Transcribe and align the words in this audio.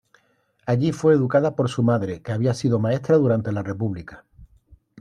Allí 0.65 0.93
fue 0.93 1.13
educada 1.13 1.55
por 1.55 1.69
su 1.69 1.83
madre 1.83 2.23
que 2.23 2.31
había 2.31 2.55
sido 2.55 2.79
maestra 2.79 3.17
durante 3.17 3.51
la 3.51 3.61
República. 3.61 4.25